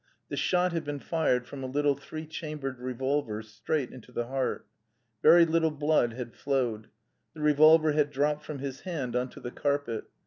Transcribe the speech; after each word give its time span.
The 0.29 0.35
shot 0.35 0.71
had 0.71 0.83
been 0.83 0.97
fired 0.97 1.45
from 1.45 1.61
a 1.61 1.67
little 1.67 1.93
three 1.93 2.25
chambered 2.25 2.79
revolver, 2.79 3.43
straight 3.43 3.91
into 3.91 4.11
the 4.11 4.25
heart. 4.25 4.65
Very 5.21 5.45
little 5.45 5.69
blood 5.69 6.13
had 6.13 6.33
flowed. 6.33 6.89
The 7.35 7.41
revolver 7.41 7.91
had 7.91 8.09
dropped 8.09 8.43
from 8.43 8.57
his 8.57 8.79
hand 8.79 9.15
on 9.15 9.29
to 9.29 9.39
the 9.39 9.51
carpet. 9.51 10.05